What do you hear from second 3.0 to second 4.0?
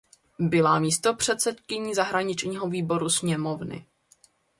sněmovny.